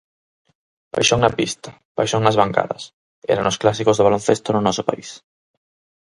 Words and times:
Paixón 0.93 1.19
na 1.21 1.31
pista, 1.39 1.69
paixón 1.97 2.21
nas 2.23 2.39
bancadas, 2.41 2.83
eran 3.33 3.49
os 3.51 3.59
clásicos 3.61 3.95
do 3.97 4.05
baloncesto 4.07 4.47
no 4.51 4.61
noso 4.67 4.83
país. 4.89 5.09